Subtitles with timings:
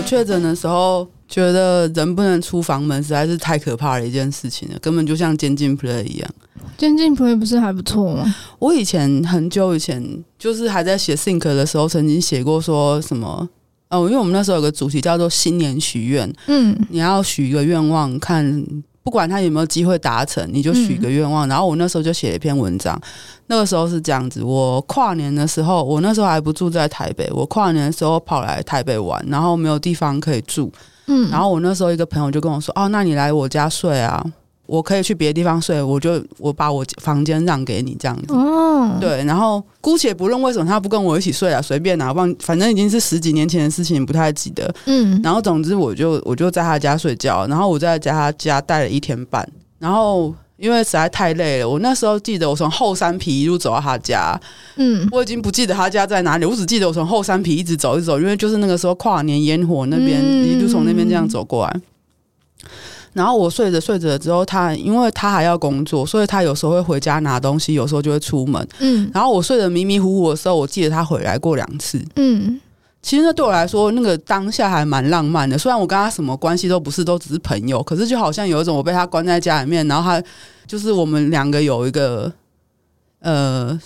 [0.00, 6.30] 我确诊的时候，觉得人不能出房门实在是太可怕的一件事情了，根本就像监禁 play 一样。
[6.78, 8.34] 监禁 play 不是还不错吗？
[8.58, 10.02] 我以前很久以前，
[10.38, 13.46] 就是还在写 think 的时候，曾经写过说什么
[13.90, 18.64] 哦，因为我们那时候有个主题叫做新年许愿，嗯，你要许一个愿望，看
[19.10, 21.44] 不管他有没有机会达成，你就许个愿望。
[21.44, 22.96] 嗯、然后我那时候就写了一篇文章，
[23.48, 30.72] 那个时候是这样子：我跨年的时候，我那时候还不住在台北，我跨年的时候跑来台北玩，然后没有地方可以住。
[31.08, 34.24] 嗯，然后我那时候一个朋友就跟我说：“哦，那你来我家睡啊，
[34.70, 44.72] 我可以去别的地方睡，我就我把我房间让给你这样子。”哦，对，然后姑且不论为什么他不跟我一起睡啊，随便啊，忘，反正已经是十几年前的事情，不太记得。
[44.86, 49.46] 嗯，然后总之我就我就在他家睡觉，然后我在他家待了一天半，
[49.78, 50.32] 然后。
[50.60, 54.38] 因为实在太累了，我那时候记得我从后山皮一路走到他家，
[54.76, 61.80] 嗯，我已经不记得他家在哪里，我只记得我从后山皮一直走一直走，因为就是那个时候跨年烟火那边，嗯、一路从那边这样走过来。
[63.12, 68.66] 然后我睡着睡着之后，他因为他还要工作，所以他有时候会回家拿东西，有时候就会出门。
[68.78, 72.00] 嗯，然后我睡得迷迷糊糊的时候，我记得他回来过两次。
[72.16, 72.60] 嗯。
[73.02, 75.56] 其实那对我来说，那个当下还蛮浪漫的。
[75.56, 80.22] 虽然我跟他什么关系都不是，都只是朋友，可是就好像有一种我被他关在家里面，然后他
[80.66, 82.32] 就是我们两个有一个
[83.20, 83.80] 呃。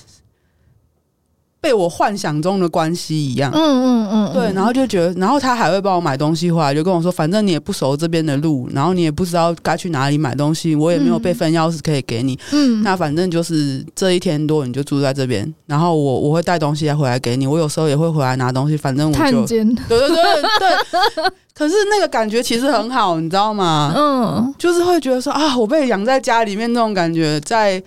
[1.65, 19.47] 被我幻想中的关系一样，嗯嗯嗯，对，然后就觉得，然后他还会帮我买东西回来，就跟我说，反正你也不熟这边的路，然后你也不知道该去哪里买东西，我也没有备份钥匙可以给你，嗯，那反正就是这一天多你就住在这边，然后我我会带东西回来给你，我有时候也会回来拿东西，反正我就，
[19.89, 23.91] 对对对对，可是那个感觉其实很好，你知道吗？
[23.97, 27.83] 嗯，就是会觉得说啊，我被养在家里面那种感觉，在。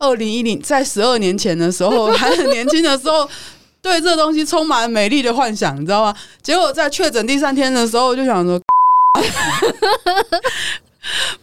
[0.00, 3.28] 二零一零，在十二年前的时候，还很年轻的时候，
[3.82, 6.16] 对这东西充满了美丽的幻想，你知道吗？
[6.42, 8.58] 结果在确诊第三天的时候，我就想说，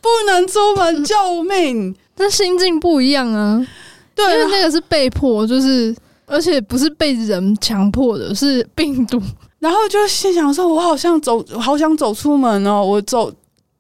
[0.02, 1.96] 不能出门，救命！
[2.16, 3.66] 但心境不一样啊，
[4.16, 9.22] 对，因为那个是被迫，就是而且不是被人强迫的，是病毒。
[9.60, 13.32] 然后就心想说，我好像走，好想走出门哦，我走。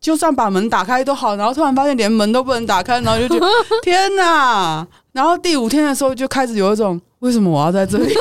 [0.07, 3.45] 就算把门打开都好，然后突然发现连门都不能打开，然后就觉得
[3.84, 4.88] 天哪！
[5.12, 8.16] 然后第五天的时候就开始有一种为什么我要在这里？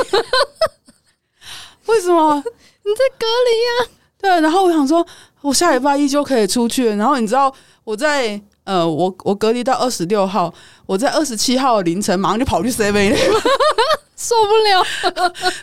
[1.86, 3.91] 为什么你在隔离呀？
[4.20, 5.06] 对，然后我想说，
[5.42, 6.88] 我下礼拜一就可以出去。
[6.97, 7.54] 然后你知道
[7.84, 10.53] 我在呃，我我隔离到二十六号，
[10.86, 13.14] 我在二十七号凌晨马上就跑去 seven
[14.18, 14.84] 受不了，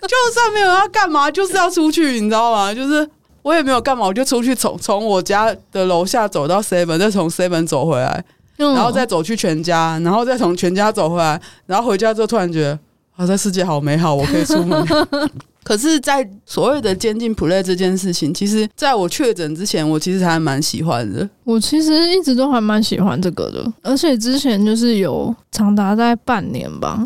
[0.07, 2.73] 就算没有要干嘛，就是要出去，你知道吗？
[2.73, 3.09] 就是。
[3.43, 8.23] 我也没有干嘛，我就出去从从我家的楼下走到 seven，再从 seven 走回来，
[8.57, 12.79] 然后再走去全家，然后再从全家走回来，然后回家之后突然觉得，
[13.15, 14.83] 啊，这世界好美好，我可以出门。
[15.63, 21.29] 可是，在所谓的监禁 play 这件事情，其实在我确诊之前，我其实还蛮喜欢的。
[21.45, 27.01] 我其实一直都还蛮喜欢这个的，而且之前就是有长达在半年吧。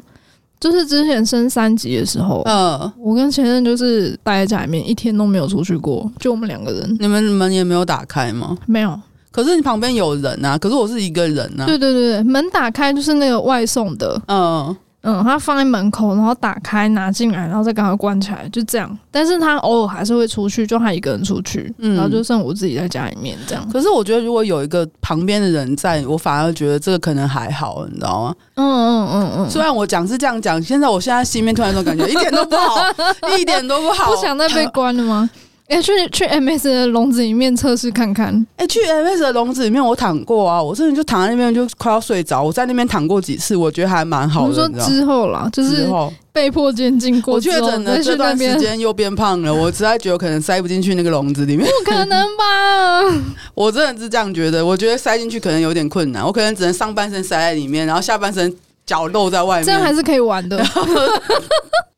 [0.60, 6.98] 就是之前升三级的时候，嗯，我跟前任就是待在家里面，一天都没有出去过，就我们两个人。
[7.00, 8.58] 你们门也没有打开吗？
[8.66, 9.00] 没有。
[9.32, 11.66] 可是你旁边有人啊，可是我是一个人啊。
[11.66, 14.76] 对对对，门打开就是那个外送的，嗯。
[15.04, 18.98] 嗯，他放在门口，然后打开拿进来，然后再赶快关起来，就这样。
[19.10, 23.66] 但是他偶尔还是会出去，就他一个人出去，嗯，然后就剩我自己在家里面这样。
[23.72, 28.36] 可是我觉得，如果有一个旁边的人在，我反而觉得这个可能还好，你知道吗？
[28.56, 29.50] 嗯嗯嗯嗯。
[29.50, 32.76] 虽然我讲是这样讲，现在我现在心里面突然有种感觉，一点都不好，
[33.38, 34.12] 一点都不好。
[34.12, 35.30] 不想再被关了吗？
[35.68, 38.34] 哎、欸，去去 MS 的笼子里面测试看看。
[38.56, 42.42] 哎、欸，去 MS 的笼子里面，我躺过啊，我真的就躺在那边，就快要睡着。
[42.42, 44.48] 我在那边躺过几次，我觉得还蛮好的。
[44.48, 45.86] 我说之后啦，就是
[46.32, 47.58] 被迫监禁过之后。
[47.58, 51.68] 我确诊的这段时间又变胖了，我实在觉得可能塞不进去那个笼子里面。
[51.68, 53.24] 不可能吧？
[53.54, 58.56] 我真的是这样觉得，我觉得塞进去可能有点困难，我可能只能上半身塞在里面，然后下半身
[58.86, 59.66] 脚露在外面。
[59.66, 60.58] 这样还是可以玩的。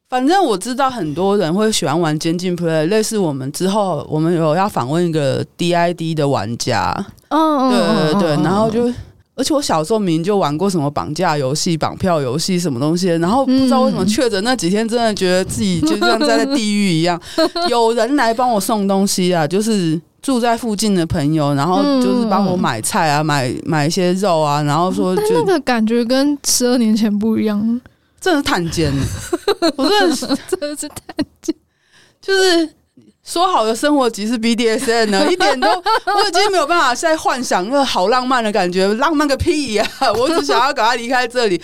[0.09, 6.91] 反正我知道很多人会喜欢玩监禁 play，类似我们之后我们有要访问一个 DID 的玩家，
[7.27, 8.91] 嗯，对对对，然后就，
[9.35, 17.21] 而且我小时候明明就玩过什么绑架游戏、绑票游戏什么东西，然后不知道为什么确诊那几天，真的觉得自己就像在地狱一样，
[17.69, 27.79] 有人来帮我送东西啊，就是住在附近的朋友，然后就是帮我买菜啊，买买一些肉啊，然后说，那个感觉跟十二年前不一样。
[28.19, 28.91] 真的是探监，
[29.77, 31.55] 我真的是真的是探监，
[32.21, 32.69] 就是
[33.23, 40.11] 说好的生活即是 BDSN 呢，一点都我已经没有办法再幻想那个好浪漫的感觉，浪漫个屁呀、啊！
[40.13, 41.61] 我只想要赶快离开这里。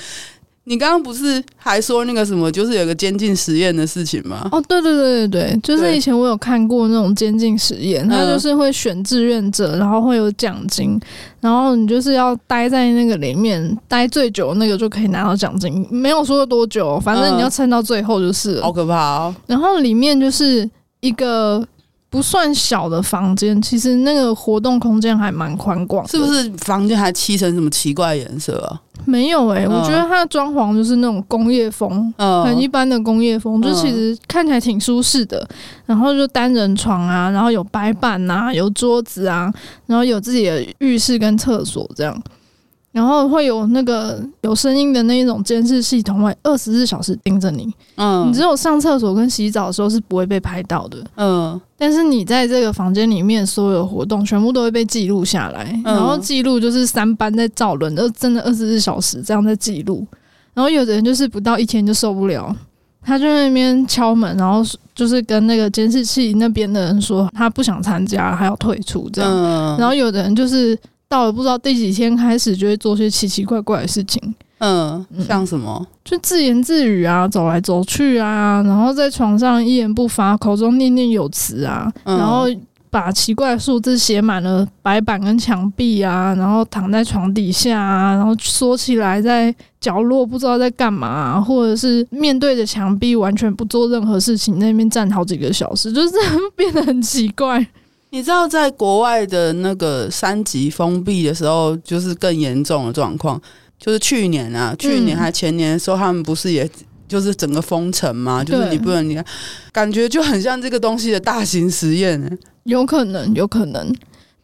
[0.68, 4.48] 你刚刚不是还说那个什么，就是有个监禁实验的事情吗？
[4.52, 11.00] 哦，对对对对对，就是以前我有看过那种监禁实验，他就是会选志愿者，然后会有奖金，
[11.40, 18.60] 然后你就是要待在那个里面待最久，那个就可以拿到奖金，没有说多久，反正你要撑到最后就是。
[18.62, 19.36] 好可怕哦！
[19.46, 20.70] 然后里面就是
[21.00, 21.66] 一个。
[22.16, 26.08] 不算小的房间，其实那个活动空间还蛮宽广。
[26.08, 28.82] 是不是房间还漆成什么奇怪颜色啊？
[29.04, 35.46] 没有哎、欸，嗯、我觉得它的装潢就是那种工业风，嗯、很一般的工业风，就其实看起来挺舒适的。
[35.86, 39.54] 然后就单人床啊，然后有白板啊，有桌子啊，
[39.86, 42.24] 然后有自己的浴室跟厕所这样。
[42.96, 47.70] 然后会有那个有声音的那一种监视系统，会二十四小时盯着你。
[47.96, 51.04] 嗯，你只有上厕所跟洗澡的时候是不会被拍到的。
[51.18, 60.08] 嗯，但是你在这个房间里面所有活动全部都会被记录下来，嗯、然后记录就是三班在照轮，就真的二十四小时这样在记录。
[60.54, 62.56] 然后有的人就是不到一天就受不了，
[63.04, 64.64] 他就在那边敲门，然后
[64.96, 69.30] 就是跟那个监视器那边的人说他不想参加，还要退出这样。
[69.30, 70.80] 嗯、然后有的人就是。
[71.16, 74.22] 到了不知道第几天开始，就会做些奇奇怪怪的事情。
[74.58, 75.88] 嗯，像什么？
[76.04, 82.48] 就自言自语啊，走来走去啊，然后在床上一言不发，口中念念有词啊，嗯、然后
[82.90, 96.14] 把奇怪的数字写满了白板跟墙壁啊，然后躺在床底下啊，然后缩起来在角落不知道在干嘛、啊，或者是面对着墙壁完全不做任何事情，那边站好几个小时，就是
[96.58, 97.66] 变得很奇怪。
[98.16, 103.40] 你知道，在国外的那个三级封闭的时候，就是更严重的状况。
[103.78, 106.68] 就是去年啊，去年还前年的时候，他们不是也
[107.10, 108.42] 就是整个封城吗？
[108.42, 109.26] 嗯、就是你不能，你看，
[109.74, 112.38] 感觉就很像这个东西的大型实验、欸。
[112.64, 113.94] 有可能，有可能。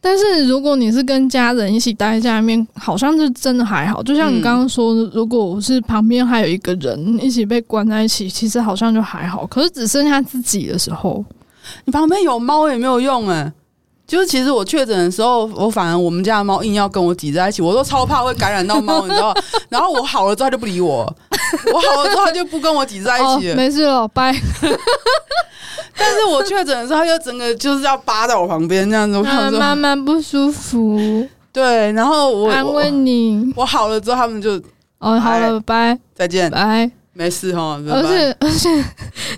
[0.02, 4.02] 但是如果你是跟家人一起待在家里面，好像是真的还好。
[4.02, 9.46] 就像你刚刚说的，如果我是旁边还有一个人一起被关在一起，其实好像就还好。
[9.46, 11.24] 可是只剩下自己的时候，
[11.86, 13.52] 你旁边有猫也没有用哎、欸。
[14.12, 19.34] 就是其实我确诊的时候，我反而我们家的猫硬要跟我挤在一起，我都超怕会感染到猫，你知道？
[19.70, 20.98] 然后我好了之后它就不理我，
[21.72, 23.54] 我好了之后它就不跟我挤在一起了。
[23.54, 24.30] 哦，没事了，拜。
[25.96, 31.26] 但是我确诊的时候，它就整个就是要扒在我旁边这样子，我想说慢慢不舒服。
[31.50, 34.60] 对，然后我安慰你，我好了之后，他们就
[34.98, 36.90] 哦好了，拜，再见，拜。
[37.14, 38.84] 没事哈，而且而且，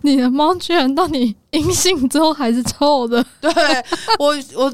[0.03, 3.25] 你的猫居然到你阴性之后还是臭的。
[3.41, 3.53] 对，
[4.19, 4.73] 我我。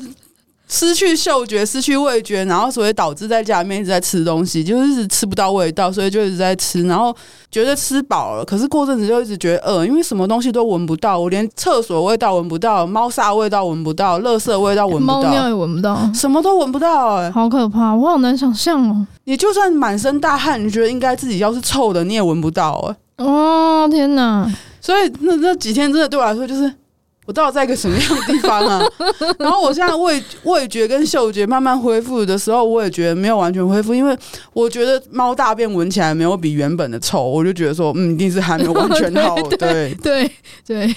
[0.70, 7.14] 失去嗅觉，失去味觉，然后所以导致在家里面一直在吃东西，就是一直吃不到味道，所以就一直在吃，然后
[7.50, 19.04] 觉得吃饱了，可是过阵子就一直觉得饿，因为什么东西都闻不到，我连厕所味道闻不到，猫砂味道闻不到，垃圾味道闻不到，猫尿也闻不到，什么都闻不到，欸，哎，好可怕，我好难想象哦。
[19.24, 24.48] 你就算满身大汗，你觉得应该自己要是臭的，你也闻不到，哎，哦天哪！
[24.80, 26.72] 所以那那几天真的对我来说就是。
[27.26, 28.82] 我到底在一个什么样的地方啊？
[29.38, 34.16] 然后我现在味味觉跟嗅觉慢慢恢复的时候，我也觉得没有完全恢复，因为
[34.52, 39.36] 我觉得猫大便闻起来没有比原本的臭，我就觉得说，嗯，一定是还没有完全好。
[39.42, 40.30] 对对对，
[40.66, 40.96] 对，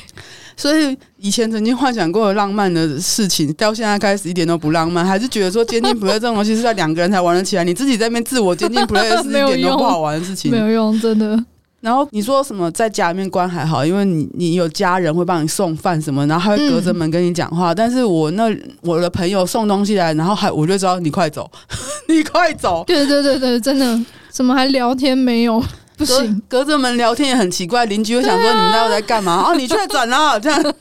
[0.57, 11.37] 所以以前曾经幻想过的浪漫的事情，到现在开始一点都不浪漫，还是觉得说坚定 play 这种东西是在两个人才玩得起来，你自己在那边自我坚定 play 是一点都不好玩的事情，没有用，真的。
[11.83, 17.73] 然后你说什么在家里面关还好，因为你你有家人会帮你送饭什么，然后还会隔着门跟你讲话。
[17.73, 18.49] 嗯、但是我那
[18.79, 21.51] 我的朋友送东西来，然后还我就知道你快走，
[22.07, 22.85] 你快走。
[22.87, 23.99] 对对对对，真的，
[24.29, 25.61] 怎么还聊天没有？
[25.97, 29.33] 不行，隔，着门聊天也很奇怪，邻居会想说你们待会在干嘛？
[29.33, 30.73] 啊、 哦，你确诊了，这样。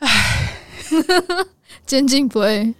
[0.00, 0.08] 唉，
[1.86, 2.74] 监禁 play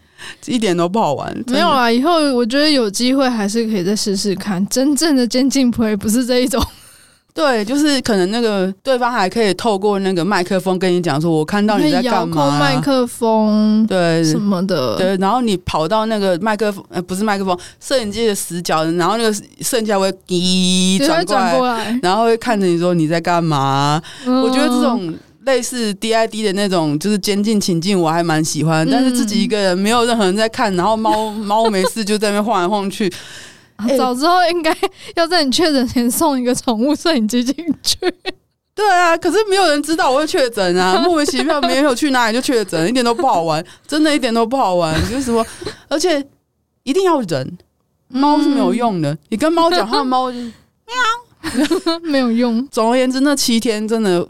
[0.46, 1.32] 一点都不好玩。
[1.46, 4.64] 没有啊，以后我觉得有机会还是可以再试试看。
[4.66, 6.60] 真正的监禁 play 不是这一种。
[7.36, 12.58] 对，就是可能那个对方还可以透过那个麦克风跟你讲说，我看到你在干嘛？
[12.58, 24.00] 麦克风对什么的，对，然后你跑到那个麦克风，呃，不是麦克风，摄影机的死角，然后那个摄影机会滴转过来，然后会看着你说你在干嘛？
[24.24, 25.14] 嗯、我觉得这种
[25.44, 33.12] 类似 DID 的那种就是监禁情境，我还蛮喜欢，嗯、但是自己一个人没有任何人在看，然后猫猫没事就在那边晃来晃去。
[33.98, 34.76] 早知道应该
[35.14, 37.98] 要在你确诊前送一个宠物摄影机进去。
[38.74, 44.94] 对啊，可是没有人知道我会确诊啊， 莫名其妙没有去哪里就确诊，一点都不好玩，真的一点都不好玩。
[45.10, 45.46] 就是说，
[45.88, 46.22] 而且
[46.82, 47.58] 一定要人，
[48.08, 49.16] 猫是没有用的。
[49.30, 52.68] 你跟猫讲话，猫就喵， 没有用。
[52.68, 54.28] 总而言之，那七天真的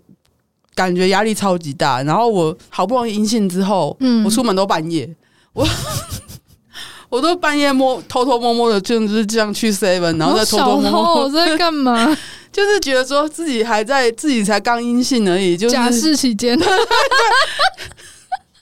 [0.76, 2.00] 感觉压力超级大。
[2.04, 5.12] 然后我好不容易阴性之后，嗯，我出门都半夜，
[5.54, 5.66] 我。
[7.08, 12.16] 我都半夜摸偷偷摸摸的，就是这样去 seven，然后再偷偷摸摸我在干嘛？
[12.52, 16.58] 就是觉得说自己还在，自己才刚阴性而已，就是假释期间，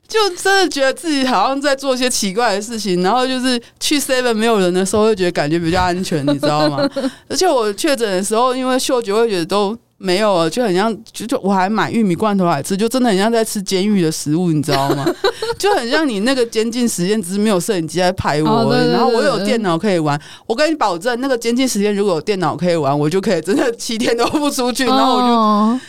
[0.08, 3.02] 就真的觉得自己好像在做一些奇怪的事情。
[3.02, 6.88] 然后就是去 seven 没有人的时候，会觉得感觉比较安全，你知道吗？
[7.28, 9.76] 而且我确诊的时候，因为嗅觉会觉得都。
[9.96, 15.06] 没有啊，就很像，就就我还买玉米罐头来吃，就真的很像在吃监狱的食物，你知道吗？
[15.56, 20.20] 就很像你那个监禁实验，只是没有摄影机在拍我，然后我有电脑可以玩。
[20.46, 24.84] 我跟你保证，那个监禁实验如果有电脑可以玩，我就可以真的七天都不出去。
[24.84, 25.80] 然后我就，哦、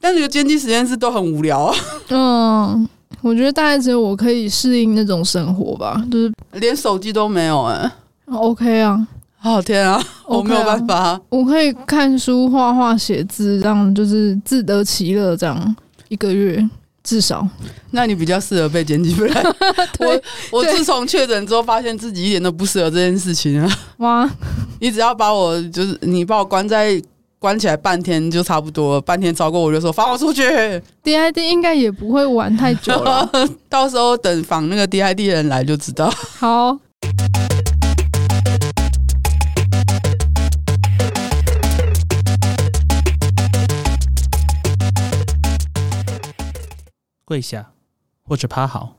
[0.00, 1.72] 但是个监禁实验室都很无聊。
[2.08, 2.88] 嗯，
[3.20, 7.92] 我觉得大概只有我可以适应那种生活吧，就是连手机都没有哎、欸。
[8.34, 9.06] OK 啊。
[9.48, 11.18] 哦天啊，我没有办法。
[11.30, 15.76] 我可以看书、画画、写字，这样就是自得其乐，这样
[16.08, 16.62] 一个月
[17.02, 17.46] 至少。
[17.92, 19.42] 那你比较适合被剪辑，不然
[20.00, 20.20] 我
[20.52, 23.78] 我自从确诊之后，发现自己一点都不适合这件事情啊！
[23.98, 24.30] 哇，
[24.80, 27.00] 你只要把我就是你把我关在
[27.38, 30.42] 关起来半天就差不多，半天超过我就说放我出去。
[31.02, 33.30] DID 应该也不会玩太久了，
[33.70, 36.12] 到时候等访那个 DID 的人来就知道。
[36.38, 36.78] 好。
[47.28, 47.72] 跪下，
[48.22, 48.96] 或者趴好，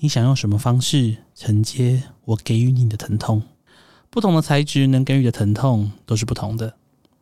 [0.00, 3.44] 你想用什么方式承接我给予你的疼痛？
[4.10, 6.74] 不同的材质能给予的疼痛都是不同的，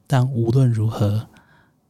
[0.09, 1.29] 但无论如何，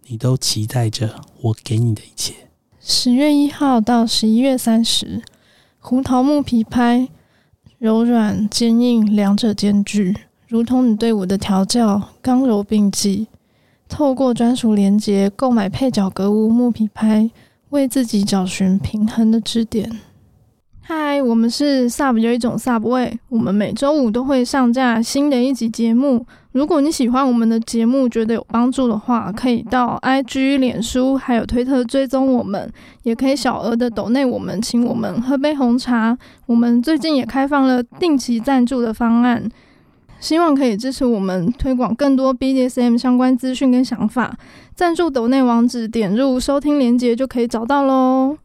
[0.09, 2.35] 你都期待着我给你的一切。
[2.79, 5.23] 十月一号到十一月三十，
[5.81, 7.09] 胡桃木皮拍，
[7.79, 10.15] 柔软坚硬两者兼具，
[10.47, 13.29] 如同你对我的调教，刚柔并济。
[13.89, 17.31] 透过专属连接购买配角格物木皮拍。
[17.75, 19.91] 为自己找寻平衡的支点。
[20.81, 26.25] 嗨，我们是 Sub 有一种 Subway，我们每周五都会上架新的一集节目。
[26.53, 32.71] 如果你喜欢我们的节目，觉得有帮助的话，可以到 IG、脸书还有推特追踪我们，
[33.03, 36.17] 也可以小额的抖内我们，请我们喝杯红茶。
[36.47, 39.51] 我们最近也开放了定期赞助的方案。
[40.21, 44.35] 希望可以支持我们推广更多 BDSM 相关资讯跟想法。
[44.75, 48.39] 赞助抖内网址点入收听连接就可以找到喽。